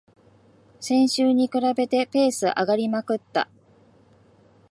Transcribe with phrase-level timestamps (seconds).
[0.79, 3.47] 先週に比べてペース上がりまくった